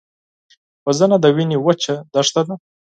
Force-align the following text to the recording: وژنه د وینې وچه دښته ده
وژنه 0.85 1.17
د 1.23 1.25
وینې 1.35 1.57
وچه 1.65 1.95
دښته 2.13 2.41
ده 2.47 2.55